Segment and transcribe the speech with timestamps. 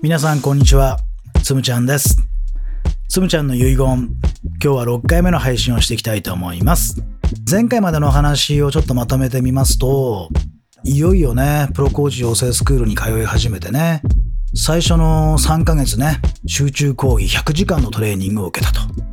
[0.00, 1.00] 皆さんこんにちは。
[1.42, 2.16] つむちゃんです。
[3.08, 3.76] つむちゃんの遺言。
[3.76, 4.08] 今
[4.60, 7.02] 日は6回目の配信をしていきたいと思います。
[7.50, 10.28] 前回までの話をちょっとまとめてみますと
[10.84, 14.02] いよいよねプロコーチ養成スクールに通い始めてね
[14.54, 19.07] 最初の3ヶ月ね集中講義100時間のトレーニングを受けたと。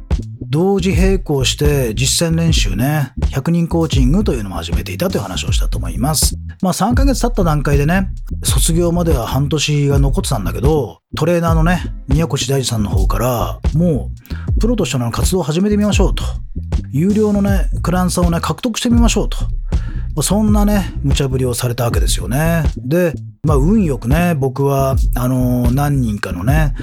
[0.55, 6.37] 同時並行して実践練習ね、100人コーチングというのも始めていたという話をしたと思います。
[6.61, 8.07] まあ3ヶ月経った段階でね、
[8.41, 14.11] 卒業までは半年が残ってたんだけど、トレーナーのね、宮越大二さんの方から、も
[14.55, 16.23] う、プロとしての活動を始めてみましょうと。
[16.89, 19.29] 有料のね、クランサーをね、獲得してみましょう
[20.15, 20.23] と。
[20.23, 22.63] そんなね、無茶ぶりをされたわけですよね。
[22.77, 23.13] で、
[23.43, 26.73] まあ、運よくね、僕は、あのー、何人かのね、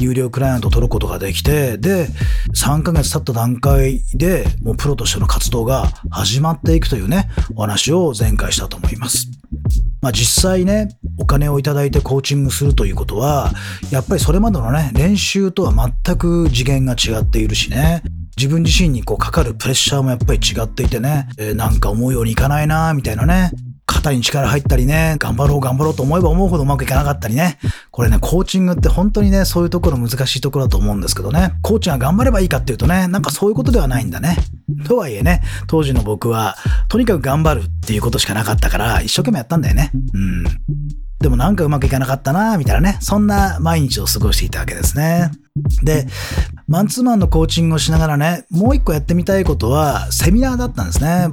[0.00, 2.08] 有料クライアントを取ることができて、で、
[2.54, 9.28] 3ヶ月経った段階でもうプロとしての活動が始まっていくというね、お話を前回したと思います。
[10.00, 13.52] まあ実際ね、お金をいただいてコーチングするということは、
[13.90, 15.72] やっぱりそれまでのね、練習とは
[16.04, 18.02] 全く次元が違っているしね、
[18.36, 23.50] 自分自身にこうかかるプレッシャーもやっぱり違っていてね、えー、なんか思うようにいかないなみたいなね、
[23.98, 27.58] 肩に力入ったりね、頑張ろう頑張ろうと思えば思うほどうまくいかなかったりね。
[27.90, 31.54] これね、コーチングって本当にね、そういうところ難しいところだと思うんですけどね。
[31.62, 34.36] コーチが頑張ればいいかっていうとね、なんかそういうことではないんだね。
[34.86, 36.56] とはいえね、当時の僕は、
[36.88, 39.90] とにかく頑張るっていうことしかなかったから、一生懸命やったんだよね。
[40.14, 40.44] うん。
[41.20, 45.32] でもなんかうまくいかなかったなみたいなね、そんな毎日を過ごしていたわけですね。
[45.82, 46.06] で、
[46.68, 51.28] マンツーマンのコーチングをしながらね、もう一個やってみたいことは、セミナーだったんですね。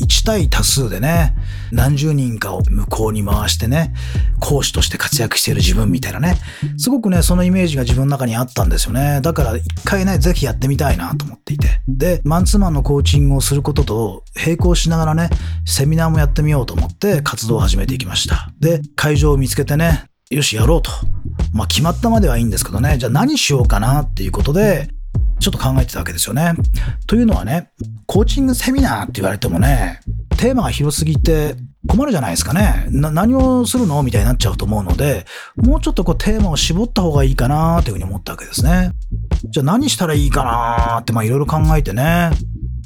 [0.00, 1.34] 1対多数でね、
[1.70, 3.94] 何十人かを向こうに回してね、
[4.40, 6.38] 講師として活躍している自分みたいなね、
[6.78, 9.20] すごくね、そのイメージが自分の中にあったんですよね。
[9.22, 11.80] だから一回ね、ぜひやってみたいなと思っていて。
[11.88, 15.30] で、マンツーマンのコーチングをすることと並行しながらね、
[15.64, 18.50] セミナーもやってみようと思って活動を始めていきました。
[18.60, 20.90] で、会場を見つけてね、よし、やろうと。
[21.52, 24.88] まあ決まったまではいいんですけどね、じゃあ何しようかなっていうことで、
[25.42, 26.54] ちょっと考えてたわけですよね。
[27.06, 27.70] というのはね、
[28.06, 30.00] コーチングセミナーって言われてもね、
[30.38, 31.56] テーマが広すぎて
[31.88, 32.86] 困るじゃないですかね。
[32.90, 35.26] 何をするのみたいになっちゃうと思うので、
[35.56, 38.92] もうちょっとこうテーマを絞った方がいいかなというふうに思ったわけですね。
[39.50, 42.30] じゃあ何したらいいかなってまあいろいろ考えてね。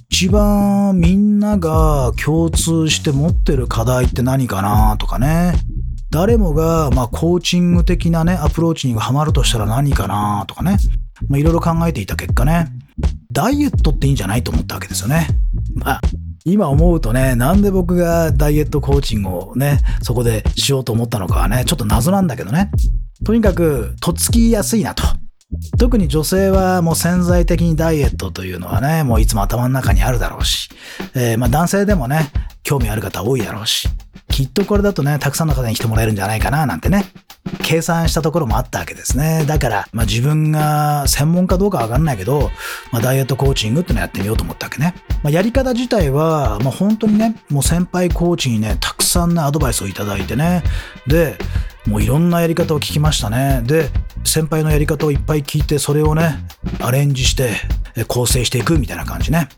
[0.09, 5.53] 一番みんなが共通して持ってる課題って何かなとかね。
[6.11, 10.78] 誰もがまあコーチング的なね、アプローチにハマるとしたら何かなとかね。
[11.28, 12.69] まあ、いろいろ考えていた結果ね、
[13.32, 15.28] ダイエットっていいんじゃないと思ったわけですよね。
[15.75, 16.00] まあ、
[16.44, 22.71] 今思うとね、なんで僕がダイエットコーチングをね、そこでしようと思ったのかはね、ちょっと謎なんだけどね。
[23.25, 25.03] とにかく、とっつきやすいなと。
[25.78, 30.69] 特に女性はもう潜在的にダイエットというのはね、もういつも頭の中にあるだろうし、
[31.15, 32.31] えー、まあ男性でもね、
[32.62, 33.88] 興味ある方多いだろうし、
[34.28, 37.06] きっとこれだとね、たくさんの方に来てもらえるんじゃないかな、なんてね、
[37.62, 39.45] 計算したところもあったわけですね。
[39.47, 42.51] だから、まあ、自分が専門かどうかわかんないけど、
[42.93, 44.95] まあ、ダイエットコーチングってのやってみようと思ったわけね。
[45.23, 50.62] まあ、やり方自体は、まあ、本当にね、もう先輩コーチにね、たくさんね、アドバイスをいただいてね。
[51.07, 51.39] で、
[51.87, 53.63] もういろんなやり方を聞きましたね。
[53.65, 53.91] で、
[54.25, 56.47] 先輩のやり方をいっぱい聞いて、それをね、
[56.81, 57.53] アレンジして
[58.05, 59.49] 構成していくみたいな感じね。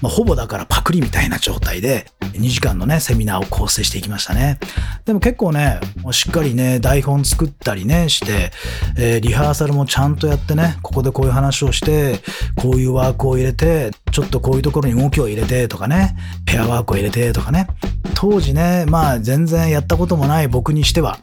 [0.00, 4.58] まあ、ほぼだからパクリみたいな状態で、2時間のね、セミナーを構成していきましたね。
[5.04, 5.80] でも結構ね、
[6.12, 8.52] しっかりね、台本作ったりね、して、
[8.96, 12.20] えー、リハーサルもちゃんとやってね、ここでこういう話をして、
[12.56, 17.66] こういうワークを入れて、ちょっとこういうところに動きを入れてとかね、ペアワークを入れてとかね。
[18.14, 21.18] 当時ね、まあ全然やったこともない僕にしては、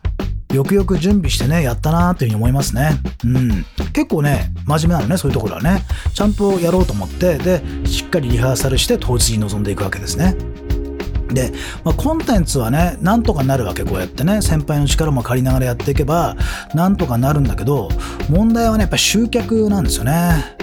[0.56, 3.00] よくよく準備してね、やったなというふうに思いますね。
[3.24, 3.66] うん。
[3.94, 5.84] 結構ね、真面目なのね、そういうところはね。
[6.14, 10.36] ちゃんとやろうと思って、で、しっかりリハーサルして当日に臨んでいくわけですね。
[11.30, 11.52] で、
[11.84, 16.36] まあ、コンテンツはね、なんとかなるわけ、こうやってね、先輩の力も借りながらやっていけば、
[16.74, 17.90] なんとかなるんだけど、
[18.30, 20.56] 問題はね、やっぱ集客なんですよね。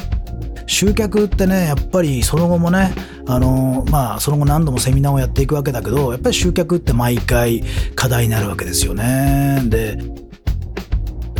[0.67, 2.93] 集客ってね、やっぱりその後もね、
[3.27, 7.62] あの、まあ、その後何度もセミナーをやっていくわけだけど、やっぱり集客って毎回
[7.94, 9.62] 課題になるわけですよね。
[9.67, 9.99] で、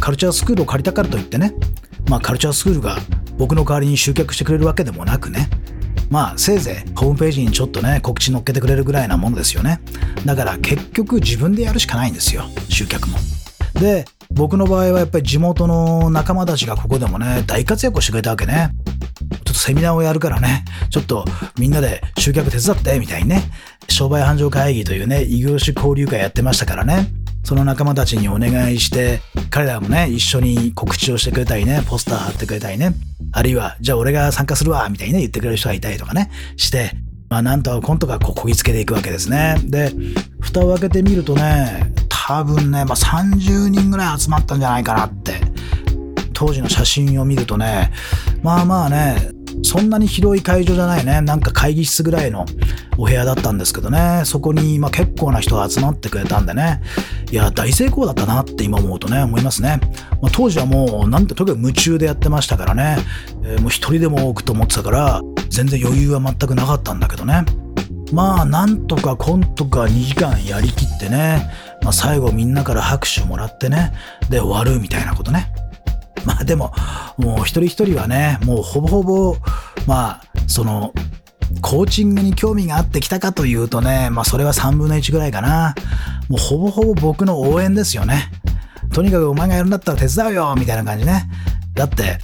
[0.01, 1.55] カルチャースクールを借りたからといってね、
[2.09, 2.99] まあ、カルチャースクールが
[3.39, 5.49] 僕の代わりに集客してくれるわけでもなくね、
[6.11, 9.81] まあ、せいぜいホームページにちょっとね、告知載っけてくれるぐらいなものですよね。
[10.27, 13.19] だから結局自分でやるしかないんですよ、集客も。
[13.75, 18.71] で、僕の場合はやっぱり地元の仲間たちがここでもね、大活躍をしてくれたわけね。
[19.53, 21.25] ょっとセミナーをやるからね、ちょっと
[21.59, 23.43] みんなで集客手伝って、みたいにね、
[23.89, 27.09] 商売繁盛会議というね、異業種交流会やってましたからね。
[27.45, 29.21] その仲間たちにお願いして、
[29.51, 32.95] 彼らもね、一緒に告知をしてくれたりね、ポスター貼ってくれたりね、
[33.33, 36.93] あるいは、じゃあ俺が参加するわ、みたいにね、言ってくれる人がいたりとかね、して、
[37.29, 39.57] まあなんとかコントがここぎつけていくわけですね。
[39.65, 39.93] で、
[40.41, 45.53] 蓋を開けてみるとね、多分ね、まあ、30人ぐらい集まったんじゃないかなって。
[46.45, 47.93] 当時の写真を見るとね
[48.43, 49.17] まあまあね
[49.63, 51.21] そんなに広い会場じゃないね。
[51.21, 52.45] なんか会議室ぐらいの
[52.99, 54.23] お部屋だったんですけどね。
[54.25, 56.81] そこに、ま、結構な人が集まってくれたんでね。
[57.31, 59.81] いや、大成功だったなって今思うとね、思いますね。
[60.21, 62.99] まあ、当時はもう、なんてとにかく夢中でやってましたからね。
[63.45, 67.45] えー、もう一人でも多くと思ってたから、全然余裕は全くなかったんだけどね。
[68.13, 71.51] まあ、なんとかコントか2時間やりきってね。
[71.83, 73.93] まあ、最後みんなから拍手もらってね。
[74.29, 75.53] で、終わるみたいなことね。
[76.27, 76.73] まあでも、
[77.17, 79.37] もう一人一人はね、もうほぼほぼ、
[79.87, 80.93] まあ、その、
[81.61, 85.75] コーチングに興味があってきたかというとね、まあそれは3分の1ぐらいかな。
[86.29, 88.31] もうほぼほぼ僕の応援ですよね。
[88.93, 91.29] とにかくお前がやるんだったら手伝うよみたいな感じね。
[91.75, 92.19] だって、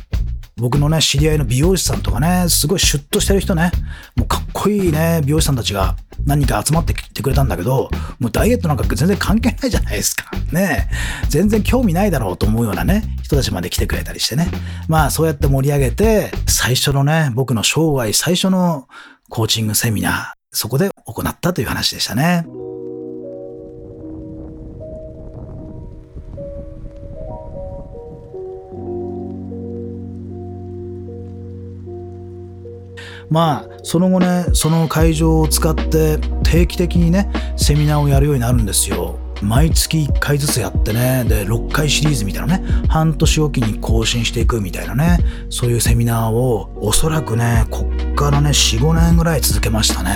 [0.56, 3.71] 僕のね、知り合いの美容師さんとかね、すごいシュッとしてる人ね、
[4.17, 10.31] もうかっこいいね、美容師さんたちが何人か集まってきてくれたんだけど、もうダイエットなんか全然関係ないじゃないですか。
[10.53, 10.88] ね
[11.29, 14.49] 全然興味ないだろうと思うようなね、人たちまで来てくれたりしてね。
[14.88, 18.88] まあそうやって盛り上げて、最初のね、僕の生涯最初の
[19.29, 22.47] コーチングセミナー、そこで行ったという話でしたね。
[33.31, 39.19] まあ、その後ね、その会場を使って定期的にね、セミナーをやるようになるんですよ。
[39.43, 45.19] 毎月1回ずつやってね、で、6回シリーズみたいなね、半年おきに更新していくみたいなね、
[45.51, 50.15] そういうセミナーを、おそらくね、こっからね、4、5年ぐらい続けましたね。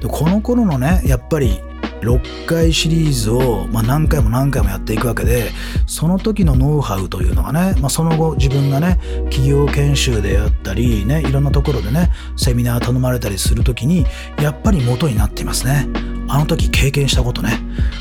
[0.00, 1.60] で、この頃のね、やっぱり
[2.00, 5.50] 6回シリーズを、まあ、何回も何回もやっていくわけで
[5.86, 8.98] その時のノウハウというのがね、まあ、その後自分がね
[9.30, 14.06] 企業研修であったりねいろんなところでねセミナー頼まれたりする時に
[14.40, 16.17] やっぱり元になっていますね。
[16.28, 17.60] あの時経験したことね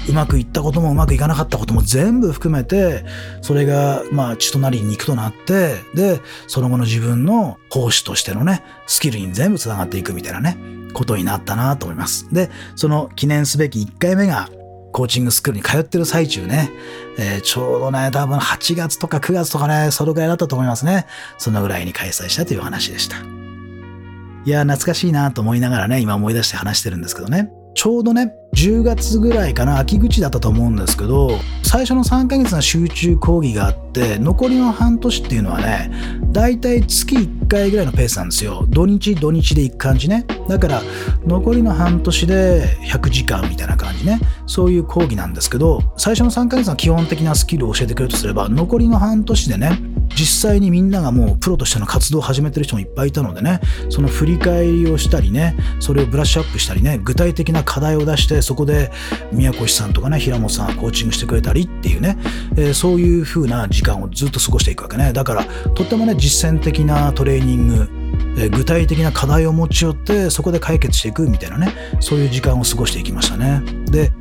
[0.09, 3.05] うまくいったこともうまくいかなかったことも全部含めて
[3.41, 12.33] それがまあ血となり肉となってでその後の自分の講師としてのねスキルに全部つながっていくみたいなねことになったなと思います。
[12.33, 14.49] で、その記念すべき1回目が
[14.91, 16.71] コーチングスクールに通ってる最中ね、
[17.19, 21.05] えー、ちょうどね、多分8月とか9月とかね、そのぐらいだったと思いますね。
[21.37, 23.17] そのぐらいに開催したという話でした。
[23.17, 27.51] いや、懐かしいなと思いながらね、今思い出して話してるんですけどね。
[27.77, 35.91] ちょうどね、10月ぐらいかな、秋口だったと思うんですけど、最初の3ヶ月の集中講義があって、残りの半年っていうのはね、
[36.31, 38.65] だいたい月1回ぐらいのペースなんですよ。
[38.69, 40.25] 土日土日で行く感じね。
[40.47, 40.81] だから、
[41.25, 44.19] 残りの半年で100時間みたいな感じね。
[44.45, 49.79] そういう講義なんですけど、最初の3ヶ月の基本的なスキルを教えてくれるとすれば、残りの半年でね、
[50.15, 53.59] 実際にみんながもうプロとしての活動を始めてる人もいっぱいいたのでね、
[53.89, 58.91] その振り返りをしたりね、それをブラッシュアップしたりね、具体的な課題を出して、そこで
[59.31, 62.17] 宮越さんとかね、平本さんコーチングしてくれたりっていうね、
[62.55, 65.13] えー、そういう風な時間をずっと過ごしていくわけね。
[65.13, 65.45] だから、
[65.75, 67.89] とってもね、実践的なトレーニング、
[68.37, 73.61] え具体的な課題を持ち寄ってそこで解決していくみたいなねそういう時間を過ごしていきましたね。
[73.85, 74.11] で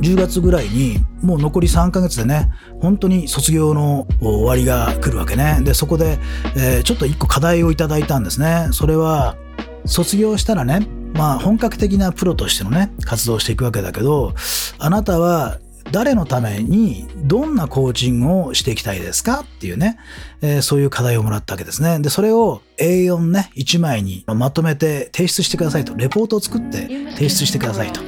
[0.00, 5.58] 10月ぐらいにもう残り3ヶ月でね本当に卒業の終わりが来るわけね。
[5.62, 6.18] でそこで、
[6.56, 8.68] えー、ちょっと1個課題をいただいたんですね。
[8.70, 9.36] それは
[9.84, 14.34] 卒業したらねまあ本格的なプロとしてのね活動をしていくわけだけど
[14.78, 15.58] あなたは
[15.92, 19.98] 誰のためにどんなコーチングをしていきたいですかっていうね、
[20.40, 22.00] えー、そういう課題をもらったわけですね。
[22.00, 28.00] で、それを A4 ね、1枚にまとめて提出してくださいと、レポートを作って提出してくださいと、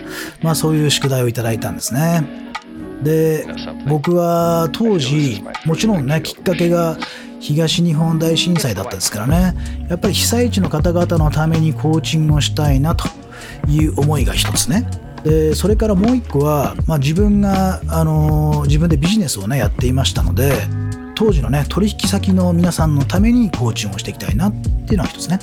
[0.42, 2.24] まあそういう宿題をいただいたんですね。
[3.02, 3.46] で、
[3.86, 6.96] 僕は当時、もちろんね、きっかけが
[7.40, 9.54] 東日本大震災だったですからね、
[9.88, 13.08] やっぱり被災地の方々のためにコーチングをしたいなと
[13.68, 14.88] いう思いが一つね。
[15.22, 20.52] でそれからもう一個は、まあ、自分が、あの自分でビジネスをねやっていましたので
[21.16, 24.52] 当時のね取引先の皆さんのためにコーチングをしていきたいなっ
[24.86, 25.38] ていうのは一つね。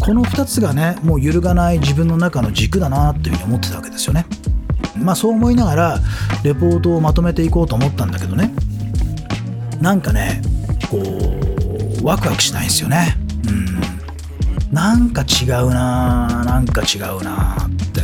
[0.00, 4.26] この2つがねもう揺るがない自分の中の軸だなっていうふうに思ってたわけですよね。
[4.98, 6.00] まあそう思いながら
[6.42, 8.52] レポートをまとめていこうと思ったんだけどね。
[9.80, 10.42] なんかね
[10.86, 13.16] こうワクワクしないんですよね。
[13.48, 14.74] うん。
[14.74, 18.02] なんか違うななんか違うなって。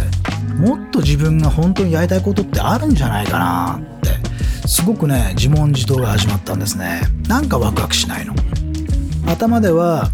[0.57, 4.69] もっと自分が本当にやりたいことってあるんじゃないかなって。
[4.69, 7.03] すごくね自問自答が始まったんですね。
[7.29, 8.35] なんかワクワクしないの。
[9.27, 10.11] 頭では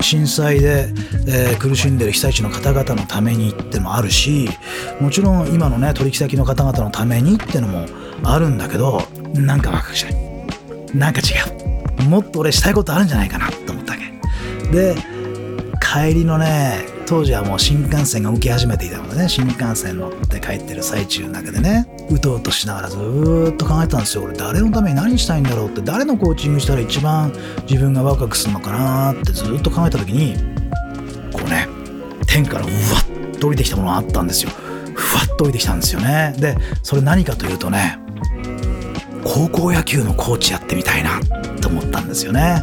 [0.00, 0.88] 震災で、
[1.26, 4.48] えー、苦しんでる被災地の方々のためにってのもあるし
[5.00, 7.86] もちろん今のね取引先の方々のためにってのも
[8.22, 9.00] あるんだけど
[9.32, 10.14] なんかワクワクしない。
[10.94, 11.24] なんか違
[11.70, 11.73] う。
[12.08, 14.96] もっと俺したいことあるんじゃないかなって思ったわけで
[15.80, 22.96] 帰りのね当時はもう新幹線が動き始めていたのでね、新幹線乗って帰ってる最中の中でね、うとうとしながらず
[23.52, 24.24] っと考えてたんですよ。
[24.24, 27.32] 俺誰のために何したいんだろうって、誰のコーチングしたら一番
[27.68, 30.34] 自分がワクワクするのかなってずっと考えた時に、
[31.32, 31.68] こうね、
[32.26, 34.50] 天からうわっと降りてきたものがあったんですよ。
[34.94, 36.34] ふわっと降りてきたんですよね。
[36.38, 37.98] で、それ何かというとね、
[39.24, 41.20] 高校野球のコーチやってみたいな
[41.64, 42.62] って思ったんですよね。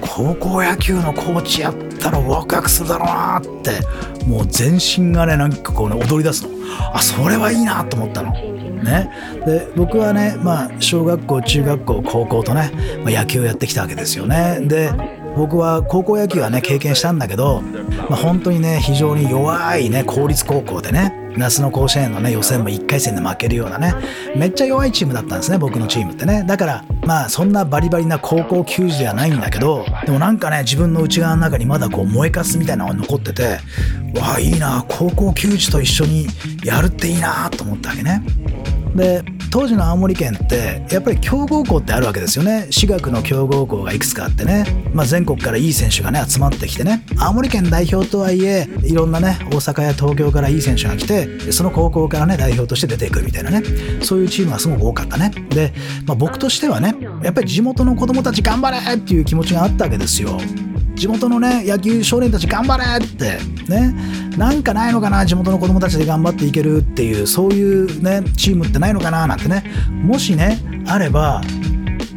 [0.00, 3.80] 高校野球のコーチやったらワクワクするだろうなって
[4.26, 6.50] もう全身がねなんかこうね踊り出すの
[6.92, 8.32] あそれはいいなと思ったの。
[8.82, 9.08] ね、
[9.46, 12.72] で僕はね、まあ、小学校中学校高校とね、
[13.04, 14.58] まあ、野球をやってきたわけですよね。
[14.62, 14.90] で
[15.36, 23.94] 僕は高校野球はね経験したんだけど、まあ、本当にね非常に弱いね公立高校でね夏の甲子園のね予選も1回戦で負けるようなね
[24.36, 26.44] めっちゃ弱いチームだったんですね僕のチームってね。
[26.46, 33.58] だからまあそんなバリバリな高校球児ではないんだけどでもなんかね自分の内側の中にまだこう燃えかすみたいなのが残ってて
[34.14, 36.26] わあいいな高校球児と一緒に
[36.64, 38.22] やるっていいなと思ったわけね。
[38.94, 42.68] で当時の青森県ってやっぱり強豪校ってあるわけですよね。
[42.70, 47.04] 私学の強豪校がいくつかあってね、まあ、全国からいい選手がね集まってきてね。
[47.18, 53.62] 青森県代表とはいえいろんなね大阪や東京からいい選手が来てその高校からね代表として出ていくみたいなね。
[54.02, 55.30] そういうチームがすごく多かったね。
[55.50, 55.74] で、
[56.06, 60.38] まあ、僕としてはねやっぱり地元の子供たち頑張れっていう気持ちがあったわけですよ。
[60.94, 63.94] 地元のね野球少年たち頑張れってね。
[64.36, 69.64] なんかないのかな地元の子供たちで頑張っていけるっていうそういうねチームってないのかななんてね。
[69.90, 71.42] もしねあれば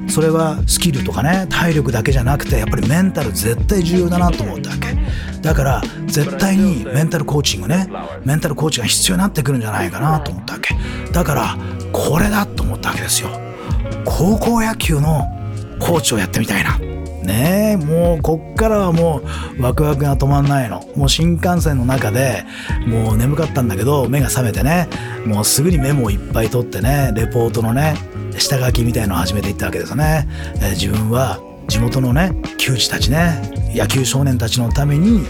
[0.08, 4.96] それはスキルとかね体力だけじゃなくてやっぱりメンタル絶対重要だなと思ったわけ。
[5.41, 7.88] だから絶対にメンタルコーチングね
[8.24, 10.75] メンタルコーチが必要になってくるんじゃないかなと思ったわけ。
[11.12, 11.58] だから
[11.91, 13.29] これだと思ったわけですよ。
[14.05, 15.27] 高校野球の
[15.79, 16.79] コーチをやってみたいな。
[17.25, 19.22] ねえ、もうこっからはも
[19.58, 20.84] うワクワクが止まんないの。
[20.96, 22.44] もう新幹線の中で
[22.88, 24.88] もう眠かったんだけど目が覚めてね、
[25.25, 27.96] もうすぐにメモをいっぱい取ってね、レポートのね、
[28.38, 30.27] 下書きみたいのを始めていったわけですよね。
[30.55, 35.25] えー、自分は地元のね、球児たちね、野球少年たちのために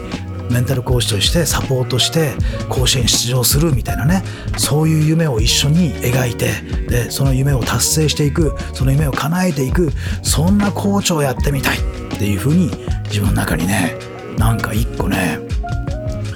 [0.49, 2.33] メンタルコーチとしてサポートして
[2.69, 4.23] 甲子園出場するみたいなね
[4.57, 9.91] そういう夢を一緒に描いてでその夢を達成していくその夢を叶えていく
[10.23, 12.71] そんなコーチをやってみたいっていうふうに
[13.05, 13.97] 自分の中にね
[14.37, 15.39] なんか一個ね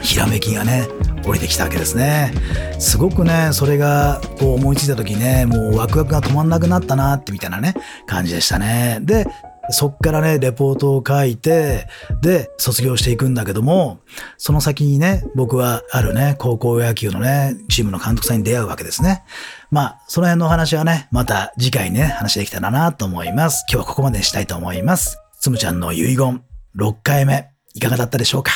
[0.01, 0.87] ひらめきがね
[1.25, 2.33] 降りてきたわけですね。
[2.79, 7.75] すごくねそれがこう思いついた時ねもうワクワクが止まんなくなったなってみたいなね
[8.07, 8.99] 感じでしたね。
[9.01, 9.27] で
[9.71, 11.87] そっからね、レポートを書いて、
[12.21, 13.99] で、卒業していくんだけども、
[14.37, 19.23] その先にね、僕はあるね、高校野球のね、チームの監督さんに出会うわけですね。
[19.71, 23.65] まあ、その辺のお話はね、また次回ね、話できたらなと思います。
[23.69, 25.17] 今日はここまでにしたいと思います。
[25.39, 26.43] つむちゃんの遺言、
[26.75, 28.51] 6回目、いかがだったでしょうか？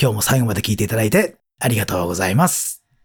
[0.00, 2.85] 今日も最後まで聞いていただいて、ありがとうございます。